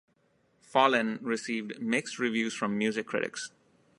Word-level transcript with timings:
"Fallen" 0.63 1.19
received 1.21 1.79
mixed 1.79 2.17
reviews 2.17 2.55
from 2.55 2.75
music 2.75 3.05
critics. 3.05 3.51